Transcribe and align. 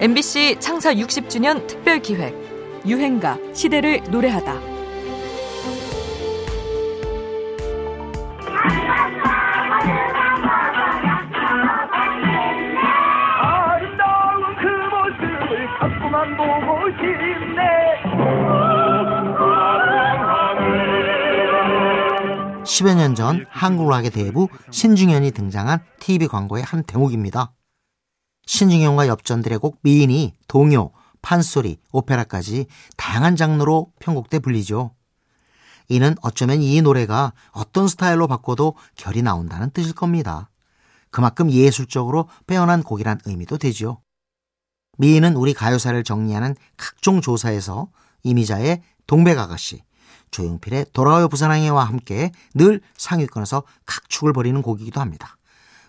MBC 0.00 0.56
창사 0.60 0.92
60주년 0.94 1.66
특별 1.66 2.00
기획 2.00 2.34
유행가 2.86 3.38
시대를 3.54 4.02
노래하다. 4.10 4.76
아름다운 13.40 14.56
그 14.56 14.66
모습을 14.92 15.66
자꾸만 15.80 16.36
보고 16.36 16.90
싶네 16.90 17.60
10여 22.64 22.94
년 22.96 23.14
전 23.14 23.46
한국 23.48 23.88
락의 23.88 24.10
대부 24.10 24.48
신중현이 24.70 25.30
등장한 25.30 25.80
TV 26.00 26.26
광고의 26.28 26.64
한 26.64 26.82
대목입니다. 26.82 27.52
신중현과 28.46 29.08
엽전들의 29.08 29.58
곡 29.58 29.78
미인이 29.82 30.34
동요, 30.48 30.90
판소리, 31.20 31.78
오페라까지 31.92 32.66
다양한 32.96 33.36
장르로 33.36 33.92
편곡돼 33.98 34.38
불리죠. 34.38 34.92
이는 35.88 36.14
어쩌면 36.22 36.62
이 36.62 36.80
노래가 36.80 37.32
어떤 37.50 37.88
스타일로 37.88 38.26
바꿔도 38.26 38.74
결이 38.96 39.22
나온다는 39.22 39.70
뜻일 39.70 39.94
겁니다. 39.94 40.50
그만큼 41.10 41.50
예술적으로 41.50 42.28
빼어난 42.46 42.82
곡이란 42.82 43.20
의미도 43.24 43.58
되지요. 43.58 44.00
미인은 44.98 45.36
우리 45.36 45.54
가요사를 45.54 46.02
정리하는 46.02 46.56
각종 46.76 47.20
조사에서 47.20 47.88
이미자의 48.22 48.82
동백아가씨, 49.06 49.82
조용필의 50.30 50.86
돌아와요 50.92 51.28
부산항해와 51.28 51.84
함께 51.84 52.32
늘 52.54 52.80
상위권에서 52.96 53.62
각축을 53.86 54.32
벌이는 54.32 54.62
곡이기도 54.62 55.00
합니다. 55.00 55.36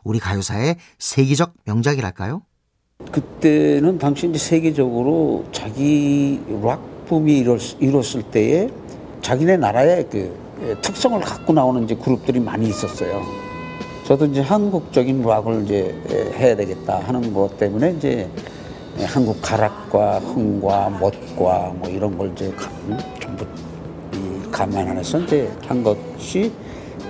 우리 0.08 0.20
가요사의 0.20 0.78
세계적 1.00 1.54
명작이랄까요? 1.66 2.42
그때는 3.12 3.98
당시 3.98 4.30
이제 4.30 4.40
세계적으로 4.40 5.44
자기 5.52 6.40
락 6.64 7.06
붐이 7.08 7.40
이뤘, 7.40 7.76
이뤘을 7.82 8.24
때에 8.32 8.70
자기네 9.22 9.58
나라의 9.58 10.08
그 10.10 10.78
특성을 10.82 11.20
갖고 11.20 11.52
나오는 11.52 11.84
이제 11.84 11.94
그룹들이 11.94 12.40
많이 12.40 12.70
있었어요. 12.70 13.22
저도 14.06 14.28
이제 14.28 14.40
한국적인 14.40 15.22
락을 15.22 15.64
이제 15.66 15.94
해야 16.38 16.56
되겠다 16.56 17.00
하는 17.00 17.34
것 17.34 17.58
때문에 17.58 17.92
이제 17.98 18.30
한국 19.04 19.42
가락과 19.42 20.20
흥과 20.20 20.90
멋과 21.02 21.74
뭐 21.76 21.90
이런 21.90 22.18
걸 22.18 22.32
이제 22.32 22.50
감, 22.56 22.98
전부 23.20 23.46
이 24.14 24.52
감안 24.52 24.88
안에서 24.88 25.20
이제 25.20 25.52
한 25.68 25.84
것이 25.84 26.52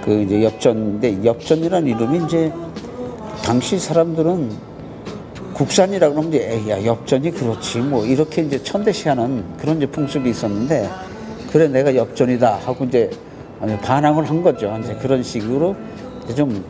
그 0.04 0.24
이제 0.24 0.44
엽전인데 0.44 1.24
엽전이라는 1.24 1.88
이름이 1.88 2.26
이제 2.26 2.52
당시 3.48 3.80
사람들은 3.80 4.60
국산이라 5.54 6.10
그러면 6.10 6.34
이제 6.34 6.52
에이, 6.52 6.70
야 6.70 6.84
엽전이 6.84 7.32
그렇지 7.32 7.80
뭐 7.80 8.06
이렇게 8.06 8.42
이제 8.42 8.62
천대시하는 8.62 9.56
그런 9.56 9.78
이제 9.78 9.86
풍습이 9.86 10.30
있었는데 10.30 10.92
그래 11.54 11.70
내가 11.70 11.96
엽전이다 11.96 12.58
하고 12.58 12.84
이제 12.84 13.10
반항을 13.84 14.30
한 14.30 14.44
거죠. 14.44 14.78
이제 14.84 14.94
그런 14.96 15.24
식으로 15.24 15.78
좀 16.36 16.62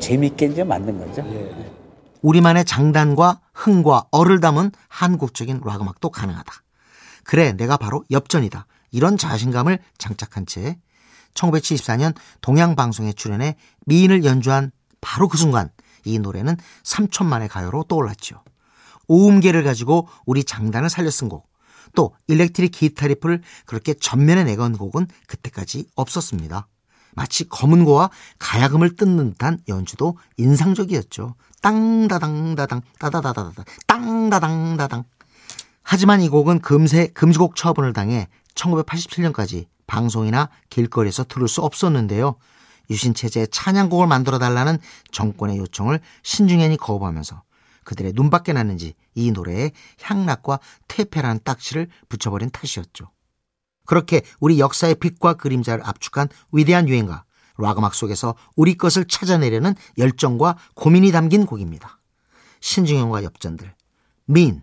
재밌게 0.00 0.46
이제 0.48 0.64
만든 0.64 0.98
거죠. 0.98 1.24
우리만의 2.20 2.66
장단과 2.66 3.40
흥과 3.54 4.08
얼을 4.10 4.40
담은 4.40 4.72
한국적인 4.88 5.62
락 5.64 5.80
음악도 5.80 6.10
가능하다. 6.10 6.52
그래, 7.24 7.52
내가 7.54 7.78
바로 7.78 8.04
엽전이다. 8.10 8.66
이런 8.90 9.16
자신감을 9.16 9.78
장착한 9.96 10.44
채 10.44 10.76
1974년 11.32 12.14
동양방송에 12.42 13.14
출연해 13.14 13.56
미인을 13.86 14.26
연주한 14.26 14.72
바로 15.00 15.28
그 15.28 15.38
순간 15.38 15.70
이 16.08 16.18
노래는 16.18 16.56
3천 16.82 17.26
만의 17.26 17.48
가요로 17.48 17.84
떠올랐죠. 17.84 18.42
오음계를 19.06 19.62
가지고 19.64 20.08
우리 20.26 20.44
장단을 20.44 20.90
살려 20.90 21.10
쓴 21.10 21.28
곡, 21.28 21.48
또 21.94 22.14
일렉트릭 22.26 22.72
기타 22.72 23.06
riff를 23.06 23.42
그렇게 23.66 23.94
전면에 23.94 24.44
내건 24.44 24.76
곡은 24.76 25.06
그때까지 25.26 25.86
없었습니다. 25.94 26.66
마치 27.14 27.48
거문고와 27.48 28.10
가야금을 28.38 28.96
뜯는 28.96 29.32
듯한 29.32 29.58
연주도 29.68 30.18
인상적이었죠. 30.36 31.34
땅다당다당 31.62 32.82
따다다다다 32.98 33.64
땅다당다당 33.86 35.04
하지만 35.82 36.20
이 36.20 36.28
곡은 36.28 36.60
금세 36.60 37.08
금지곡 37.08 37.56
처분을 37.56 37.92
당해 37.92 38.28
1987년까지 38.54 39.66
방송이나 39.86 40.50
길거리에서 40.70 41.24
들을 41.24 41.48
수 41.48 41.62
없었는데요. 41.62 42.36
유신체제의 42.90 43.48
찬양곡을 43.48 44.06
만들어 44.06 44.38
달라는 44.38 44.78
정권의 45.12 45.58
요청을 45.58 46.00
신중현이 46.22 46.76
거부하면서 46.76 47.42
그들의 47.84 48.12
눈밖에 48.14 48.52
났는지 48.52 48.94
이 49.14 49.30
노래에 49.30 49.72
향락과 50.02 50.60
퇴폐라는 50.88 51.40
딱지를 51.42 51.88
붙여버린 52.08 52.50
탓이었죠. 52.50 53.10
그렇게 53.86 54.22
우리 54.40 54.60
역사의 54.60 54.96
빛과 54.96 55.34
그림자를 55.34 55.86
압축한 55.86 56.28
위대한 56.52 56.88
유행가 56.88 57.24
락음악 57.56 57.94
속에서 57.94 58.34
우리 58.56 58.76
것을 58.76 59.06
찾아내려는 59.06 59.74
열정과 59.96 60.58
고민이 60.74 61.10
담긴 61.10 61.46
곡입니다. 61.46 61.98
신중현과 62.60 63.24
엽전들 63.24 63.74
민 64.26 64.62